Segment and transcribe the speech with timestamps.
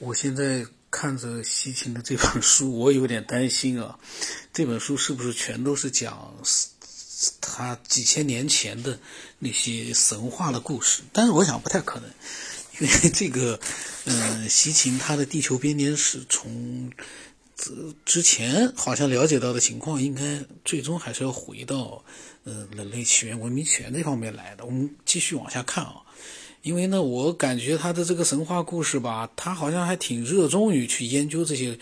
[0.00, 3.98] 我现在看着西秦的这本书，我有点担心啊，
[4.50, 6.34] 这本书是不是全都是讲
[7.38, 8.98] 他几千年前的
[9.38, 11.02] 那些神话的故事？
[11.12, 12.10] 但是我想不太可能，
[12.80, 13.60] 因为这个，
[14.06, 16.90] 嗯，西秦他的地球编年史从
[17.54, 22.02] 之之前好像了解到的情况，应该最终还是要回到，
[22.44, 24.64] 呃，人类起源、文明起源这方面来的。
[24.64, 25.96] 我们继续往下看啊。
[26.62, 31.78] 因为呢，我感觉他的这个神话故事吧，他好像还挺热衷于去研究这些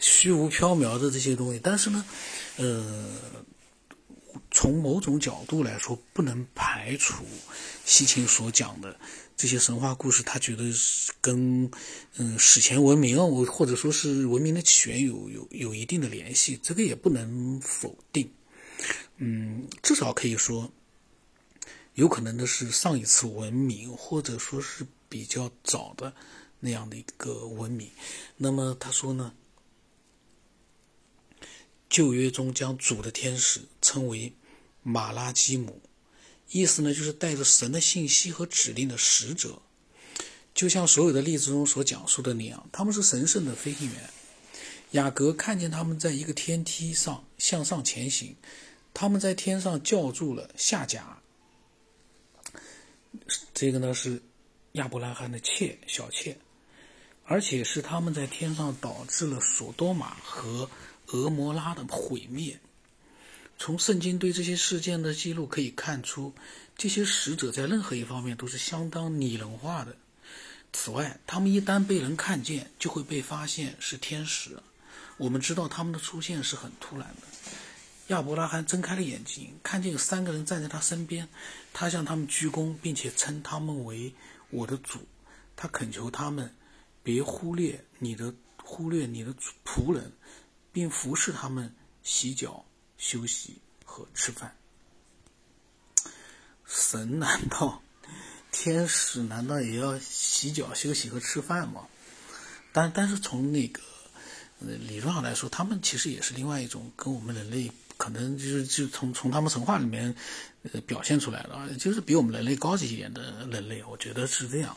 [0.00, 1.60] 虚无缥缈的这些东西。
[1.62, 2.04] 但是呢，
[2.56, 3.06] 呃，
[4.50, 7.24] 从某种角度来说，不能排除
[7.84, 8.98] 西秦所讲的
[9.36, 10.64] 这些神话故事，他觉得
[11.20, 11.70] 跟
[12.16, 18.28] 嗯史前文明，我或者说是文明的起源有有有一定的联系，这个也不能否定。
[19.18, 20.68] 嗯，至少可以说。
[21.98, 26.14] 有可能的是上一次文明，或者说是比较早的
[26.60, 27.90] 那样的一个文明。
[28.36, 29.34] 那么他说呢，
[31.90, 34.32] 旧约中将主的天使称为
[34.84, 35.80] 马拉基姆，
[36.52, 39.60] 意思呢就是带着神的信息和指令的使者。
[40.54, 44.10] 就像所有的例子中所讲述的那样，他们是神圣的飞行员。
[44.92, 48.36] 雅各看见他们在一个天梯上向上前行，
[48.94, 51.18] 他们在天上叫住了夏甲。
[53.54, 54.22] 这个呢是
[54.72, 56.36] 亚伯拉罕的妾小妾，
[57.24, 60.68] 而且是他们在天上导致了索多玛和
[61.08, 62.58] 俄摩拉的毁灭。
[63.58, 66.32] 从圣经对这些事件的记录可以看出，
[66.76, 69.96] 这些使者在任何一方面都是相当拟人化的。
[70.72, 74.56] 此外，他们一旦被人看见，就会被发现是天使。
[75.16, 77.37] 我们知道他们的出现是很突然的。
[78.08, 81.28] 亚伯拉罕睁开了眼睛，看见有三个人站在他身边。
[81.74, 84.14] 他向他们鞠躬，并且称他们为
[84.48, 85.00] 我的主。
[85.54, 86.54] 他恳求他们
[87.02, 90.12] 别忽略你的忽略你的仆人，
[90.72, 92.64] 并服侍他们洗脚、
[92.96, 94.56] 休息和吃饭。
[96.66, 97.82] 神难道
[98.50, 101.86] 天使难道也要洗脚、休息和吃饭吗？
[102.72, 103.80] 但但是从那个
[104.60, 107.70] 理论上来说，他们其实也是另外一种跟我们人类。
[107.98, 110.14] 可能就是就从从他们神话里面，
[110.72, 114.74] 呃，表现出来的，就是比我们人类高级一点的人类，我觉得是这样。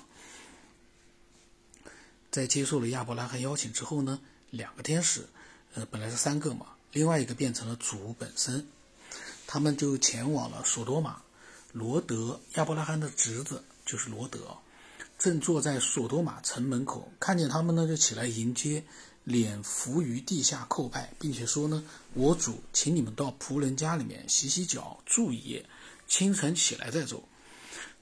[2.30, 5.26] 在接受了亚伯拉罕邀请之后呢，两个天使，
[5.76, 8.66] 呃，本来是三个嘛，另外一个变成了主本身，
[9.46, 11.22] 他们就前往了索多玛。
[11.74, 14.58] 罗德，亚伯拉罕的侄子就是罗德，
[15.20, 18.84] 正坐在索多玛城门口，看见他们呢，就起来迎接。
[19.24, 21.84] 脸伏于地下叩拜，并且说呢
[22.14, 25.66] ：“我主，请你们到仆人家里面洗洗脚，住一夜，
[26.08, 27.28] 清晨起来再走。”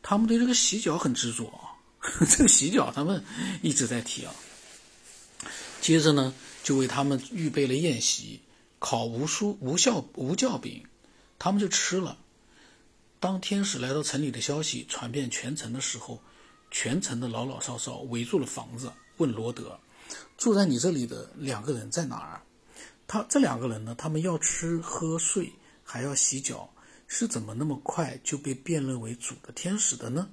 [0.02, 1.76] 他们对这个洗脚很执着啊，
[2.30, 3.24] 这个洗脚他们
[3.62, 4.34] 一直在提啊。
[5.82, 8.40] 接着呢，就为他们预备了宴席，
[8.80, 10.86] 烤无数无效无酵饼，
[11.38, 12.18] 他们就吃了。
[13.20, 16.22] 当天使来到城里的消息传遍全城的时候，
[16.72, 19.78] 全城的老老少少围住了房子，问罗德。
[20.38, 22.42] 住在你这里的两个人在哪儿？
[23.08, 23.96] 他这两个人呢？
[23.96, 25.52] 他们要吃喝睡，
[25.84, 26.70] 还要洗脚，
[27.08, 30.30] 是怎么那么快就被辨认为主的天使的呢？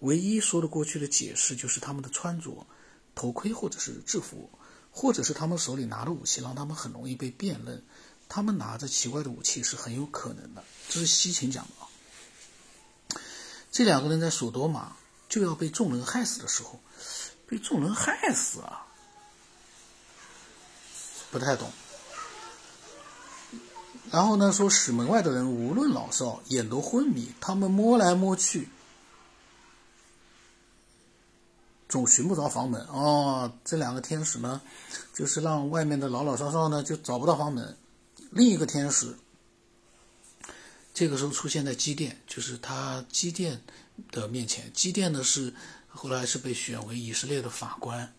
[0.00, 2.66] 唯一说得过去的解释就是他们的穿着，
[3.14, 4.50] 头盔或者是制服，
[4.90, 7.84] 或者是他们手里拿的武器，让他们很容易被辨认。
[8.28, 10.64] 他们拿着奇怪的武器是很有可能的。
[10.88, 11.86] 这是西秦讲的啊。
[13.70, 14.96] 这两个人在索多玛
[15.28, 16.80] 就要被众人害死的时候，
[17.46, 18.87] 被众人害死啊！
[21.30, 21.70] 不太懂，
[24.10, 24.50] 然后呢？
[24.50, 28.66] 说使门外的人无论老少，眼都昏迷，他们摸来摸去，
[31.86, 32.80] 总寻不着房门。
[32.86, 34.62] 哦，这两个天使呢，
[35.12, 37.76] 就是让外面的老老少少呢就找不到房门。
[38.30, 39.14] 另一个天使，
[40.94, 43.60] 这个时候出现在基甸，就是他基甸
[44.10, 44.72] 的面前。
[44.72, 45.52] 基甸呢是
[45.88, 48.14] 后来是被选为以色列的法官，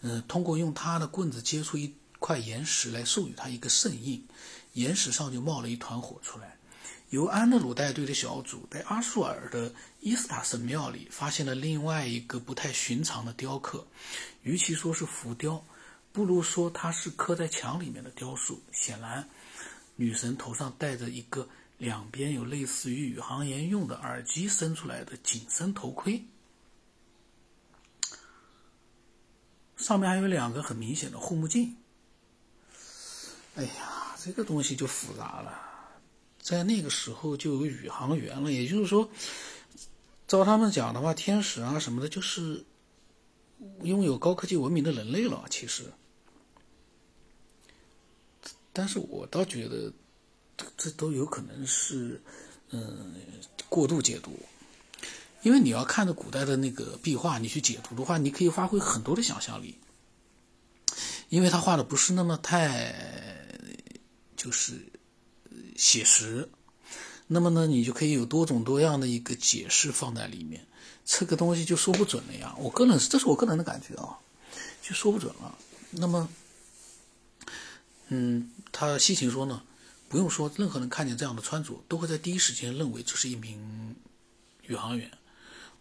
[0.00, 1.94] 嗯，通过用他的棍子接触一。
[2.18, 4.26] 块岩石来授予他一个圣印，
[4.72, 6.56] 岩石上就冒了一团火出来。
[7.10, 13.86] 由安德鲁带队的小组在阿苏尔的伊斯塔神庙里发现了另外一个不太寻常的雕刻，
[14.42, 15.64] 与其说是浮雕，
[16.12, 18.60] 不如说它是刻在墙里面的雕塑。
[18.72, 19.26] 显然，
[19.96, 21.48] 女神头上戴着一个
[21.78, 26.22] 两边有类似于宇航员用的耳机伸出来的紧身头盔，
[29.78, 31.74] 上面还有两个很明显的护目镜。
[33.58, 35.60] 哎呀，这个东西就复杂了，
[36.40, 39.10] 在那个时候就有宇航员了，也就是说，
[40.28, 42.64] 照他们讲的话，天使啊什么的，就是
[43.82, 45.44] 拥有高科技文明的人类了。
[45.50, 45.92] 其实，
[48.72, 49.92] 但是我倒觉得
[50.76, 52.22] 这都有可能是
[52.70, 53.12] 嗯
[53.68, 54.38] 过度解读，
[55.42, 59.76] 因为你要看着古代的那个壁画，你去解读的话，你可以发挥很多的想象力，
[61.28, 63.36] 因为他画的不是那么太
[64.38, 64.80] 就是
[65.76, 66.48] 写实。
[67.26, 70.66] 那么呢，你就可以有多种多样的一个解释放在里面，
[71.04, 72.54] 这个东西就说不准了呀。
[72.56, 74.16] 我个人，这是我个人的感觉啊，
[74.80, 75.58] 就说不准了。
[75.90, 76.26] 那么，
[78.08, 79.62] 嗯，他西秦说呢，
[80.08, 83.94] 不用说，任何人看见这样的穿着，都会在第一时间认为这是一名
[84.62, 85.10] 宇航员。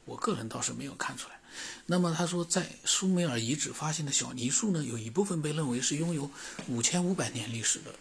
[0.03, 1.39] 我个人倒是没有看出来。
[1.85, 6.29] 那么他说，在苏美尔遗址发现的小泥树呢，有一部分被认为是拥有
[6.67, 7.95] 五千五百年历史的。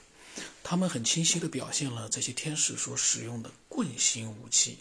[0.63, 4.79] 他们很清晰地表现了这些天使所使用的棍形武器。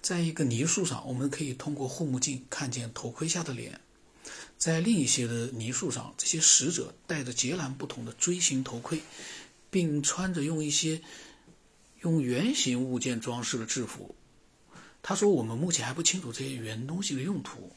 [0.00, 3.72] 在一个泥树上，我们可以通过护目镜看见头盔下的脸；
[4.58, 9.00] 在另一些的泥树上，这些使者戴着截然不同的锥形头盔，
[9.70, 11.00] 并穿着用一些
[12.00, 14.14] 用圆形物件装饰的制服。
[15.04, 17.70] 他说：“我们目前还不清楚这些圆东西的用途。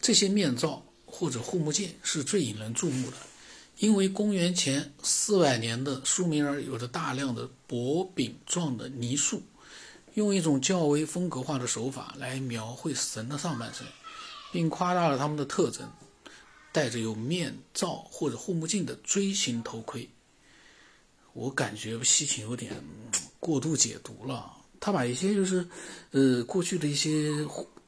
[0.00, 3.16] 这些面罩或者护目镜是最引人注目的。”
[3.80, 9.42] 因为公元前四百年的苏美尔有着大量的薄饼状的泥塑，
[10.12, 13.86] 用一种较为风格化的手法来描绘神的上半身，
[14.52, 15.90] 并夸大了他们的特征，
[16.72, 20.06] 戴着有面罩或者护目镜的锥形头盔。
[21.32, 22.70] 我感觉西芹有点
[23.38, 25.66] 过度解读了，他把一些就是
[26.10, 27.32] 呃过去的一些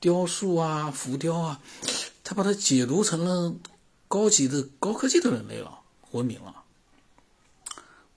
[0.01, 1.61] 雕塑啊、浮雕啊，
[2.25, 3.55] 他把它解读成了
[4.09, 5.81] 高级的高科技的人类了。
[6.13, 6.63] 文明了，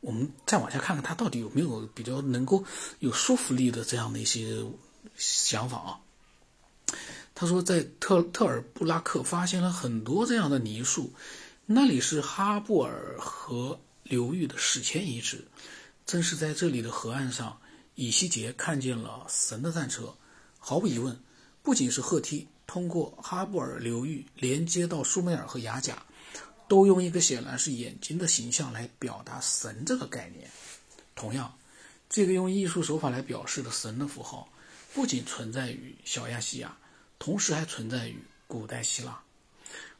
[0.02, 2.64] 我们再往下看看，他到底有没有比较能够
[3.00, 4.64] 有说服力的这样的一些
[5.18, 6.00] 想法啊？
[7.34, 11.12] 他说，在特特尔布拉克发现了很多这样的泥塑，
[11.66, 15.46] 那里是哈布尔河流域的史前遗址。
[16.06, 17.60] 正是在这里的河岸上，
[17.96, 20.16] 以西杰看见了神的战车。
[20.60, 21.20] 毫无疑问，
[21.64, 26.05] 不仅是赫梯通过哈布尔流域连接到苏美尔和雅甲。
[26.68, 30.50] 都用一个显然是眼睛的形象来表达神这个概念。
[31.16, 31.58] 同样，
[32.10, 34.50] 这个用艺术手法来表示的神的符号，
[34.94, 36.78] 不仅存在于小亚细亚，
[37.20, 38.18] 同时还存在于
[38.48, 39.22] 古代希腊。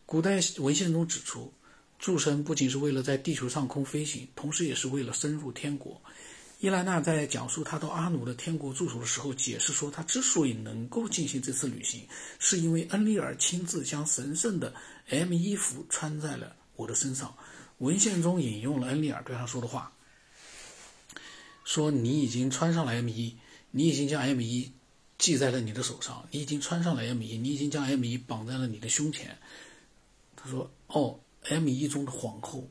[0.06, 1.52] 古代文献中指出，
[1.98, 6.02] 诸神不仅是为了在地球上空飞行，同时也是为了深入天国。
[6.60, 12.08] 伊莱娜在讲述她到阿努的天国住所的时候，解释说，她之所以能够进行这次旅行，
[12.40, 14.74] 是因为恩利尔亲自将神圣的
[15.10, 17.36] M 衣服穿在了我的身上。
[17.80, 19.92] 文献中引用了恩利尔对他说的话，
[21.66, 23.38] 说：“你已经穿上了 M 衣，
[23.72, 24.72] 你已经将 M 衣
[25.20, 29.38] 系在了你的手上，你已经穿上了 M 衣，你已经将 M 衣绑在了你的胸前。”
[30.38, 32.68] 他说：“哦，M 衣中的皇后。”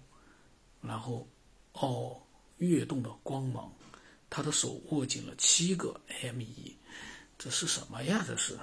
[0.81, 1.29] 然后，
[1.75, 2.23] 哦。
[2.59, 3.73] 跃动的光芒，
[4.31, 6.75] 他的手握紧了七个 M 一，
[7.39, 8.25] 这是什么呀？
[8.27, 8.59] 这是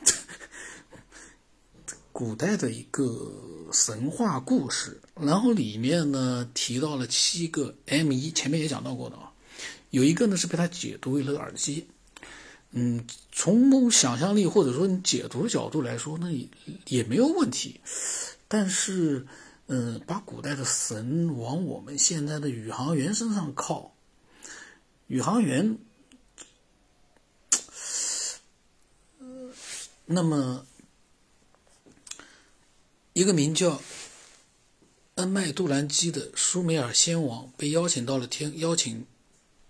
[2.12, 3.32] 古代的一个
[3.72, 9.32] 神话故事，然后里面呢提到了七个 M 一，前面也讲到过的啊，
[9.90, 11.86] 有一个呢是被他解读为了耳机，
[12.70, 16.48] 嗯，从某想象力或者说你解读的角度来说，那也
[16.86, 17.80] 也没有问题，
[18.48, 19.26] 但是。
[19.68, 23.96] 嗯，把古代的神往我们现在的宇航员身上靠，
[25.08, 25.76] 宇航员，
[30.04, 30.64] 那么
[33.12, 33.82] 一个名叫
[35.16, 39.04] 恩麦杜兰基的舒美尔先王被邀请到了天，邀请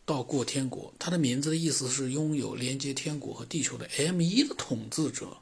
[0.05, 0.93] 到过天国。
[0.99, 5.39] 他的名字的意思是拥有连接天国和地球的 M 一的统治者。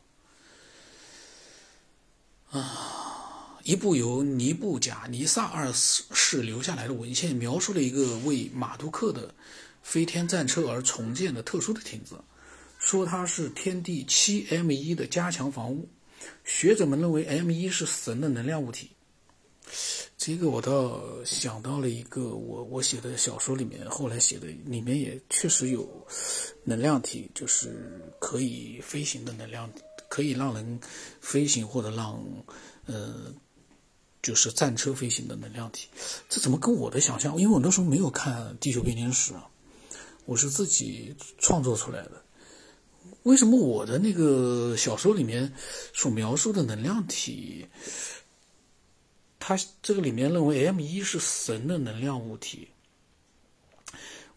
[3.65, 9.35] 一部由尼布贾尼撒二世留下来的文献，描述了一个为马杜克的
[9.83, 12.23] 飞天战车而重建的特殊的亭子，
[12.79, 15.89] 说它是天地七 M 一的加强房屋。
[16.45, 18.91] 学者们认为 M 一是神的能量物体。
[20.19, 25.89] 这个我倒想到了一个我我写的小说里面，后来写的里面也确实有
[26.65, 29.71] 能量体，就是可以飞行的能量，
[30.11, 30.79] 可以让人
[31.23, 32.23] 飞行或者让
[32.85, 33.33] 呃。
[34.25, 35.87] 就是战车飞行的能量体，
[36.31, 37.37] 这怎么跟我的想象？
[37.37, 39.33] 因为我那时候没有看《地球编年史》，
[40.25, 42.23] 我是自己创作出来的。
[43.25, 45.53] 为什么我的那个小说里面
[45.93, 47.67] 所描述的能量体，
[49.39, 52.69] 它这个里面认为 M 一是神的能量物体，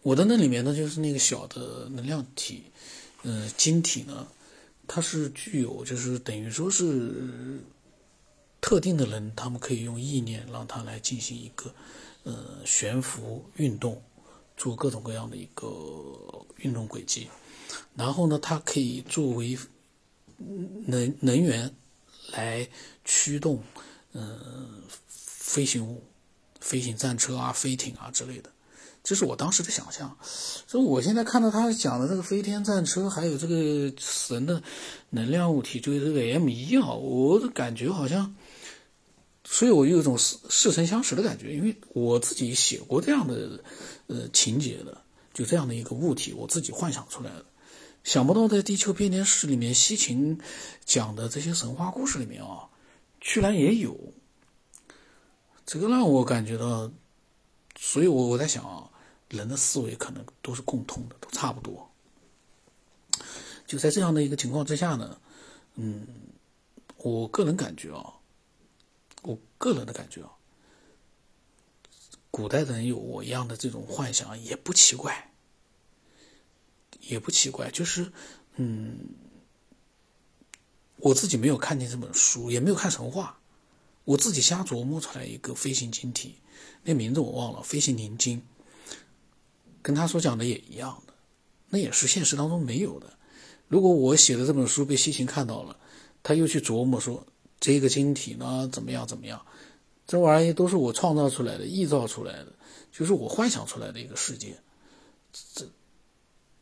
[0.02, 2.64] 我的那里面呢就是那个小的能量体，
[3.22, 4.28] 嗯，晶体呢，
[4.86, 7.58] 它是具有，就是等于说是
[8.60, 11.74] 特定的人，他们可以用意念让他来进行一个
[12.24, 14.02] 呃悬浮运动，
[14.56, 15.66] 做各种各样的一个
[16.56, 17.28] 运动轨迹。
[17.94, 19.58] 然后呢，它可以作为
[20.86, 21.74] 能能源
[22.32, 22.68] 来
[23.04, 23.62] 驱动
[24.12, 26.02] 嗯飞行物、
[26.60, 28.50] 飞行战车啊、飞艇啊之类的。
[29.04, 34.62] 这是我当时的想象，所以我现在看到他讲的这个飞天战车，还有这个神的
[35.10, 38.34] 能量物体，就是这个 M 一啊，我感觉好像，
[39.50, 43.64] 所以我有一种似似曾相识的感觉，因为我自己写过这样的
[44.06, 45.00] 呃情节的，
[45.32, 47.46] 就这样的一个物体，我自己幻想出来的，
[48.04, 50.38] 想不到在《地球编年史》里面，西秦
[50.84, 52.68] 讲的这些神话故事里面啊，
[53.22, 53.98] 居然也有，
[55.64, 56.92] 这个让我感觉到，
[57.78, 58.90] 所以我我在想啊。
[59.30, 61.86] 人的思维可能都是共通的，都差不多。
[63.66, 65.20] 就在这样的一个情况之下呢，
[65.74, 66.06] 嗯，
[66.96, 68.10] 我个人感觉啊，
[69.28, 70.32] 我个人的感觉啊，
[72.30, 75.32] 古代的人有我一样的这种幻想也不奇怪，
[77.00, 77.70] 也不奇怪。
[77.70, 78.10] 就是，
[78.56, 78.98] 嗯，
[80.96, 83.38] 我自己没有看见这本书，也没有看神话，
[84.04, 86.36] 我自己瞎琢磨出来一个飞行晶体，
[86.82, 88.42] 那名字我忘了，飞行灵晶。
[89.82, 91.12] 跟他所讲的也一样的，
[91.68, 93.18] 那也是现实当中没有的。
[93.68, 95.78] 如果我写的这本书被西行看到了，
[96.22, 97.26] 他又去琢磨说
[97.60, 99.44] 这个晶体呢怎么样怎么样，
[100.06, 102.52] 这玩意都是我创造出来的、臆造出来的，
[102.92, 104.56] 就是我幻想出来的一个世界。
[105.54, 105.66] 这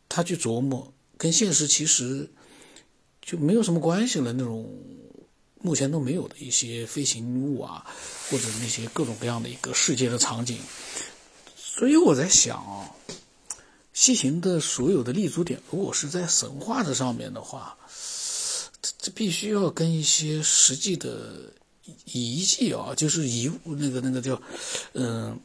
[0.09, 2.31] 他去琢磨，跟现实其实
[3.21, 4.33] 就没有什么关系了。
[4.33, 4.69] 那种
[5.61, 7.87] 目前都没有的一些飞行物啊，
[8.31, 10.59] 或者那些各种各样的一个世界的场景。
[11.57, 12.91] 所以我在想啊，
[13.93, 17.77] 西行的所有的立足点，如果是在神话这上面的话，
[19.11, 21.53] 必须要跟一些实际的
[22.05, 24.41] 遗迹啊，就是遗物那个那个叫
[24.93, 25.39] 嗯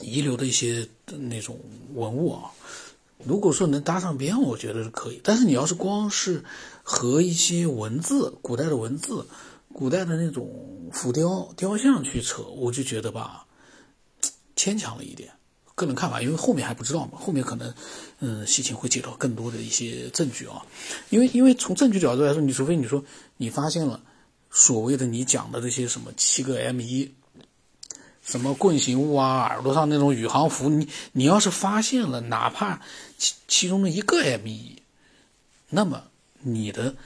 [0.00, 1.58] 遗留的一些那种
[1.94, 2.52] 文物啊，
[3.24, 5.20] 如果说能搭上边，我觉得是可以。
[5.24, 6.44] 但是你要是光是
[6.82, 9.26] 和一些文字、古代的文字、
[9.72, 13.46] 古代的那种浮雕雕像去扯，我就觉得吧，
[14.54, 15.32] 牵强了一点。
[15.78, 17.72] 个人看法，因为后面还不知道嘛，后面可能，
[18.18, 20.66] 嗯，西秦会介绍更多的一些证据啊，
[21.08, 23.02] 因为因为从证据角度来说，你除非你说
[23.36, 24.02] 你发现了
[24.50, 27.14] 所谓的你讲的这些什么七个 M 一，
[28.22, 32.82] 什么棍形物啊，耳朵上那种宇航服，你你要是发现了哪怕
[33.16, 34.82] 其其中的一个 M 一，
[35.70, 36.02] 那么
[36.40, 36.96] 你的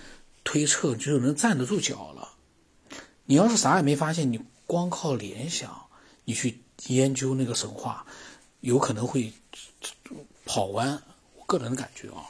[0.45, 2.31] 推测就能站得住脚了。
[3.27, 5.87] 你要是啥也没发现，你光靠联想，
[6.25, 8.05] 你去研究那个神话。
[8.63, 9.33] 有可能会
[10.45, 11.03] 跑弯，
[11.37, 12.25] 我个人感觉啊。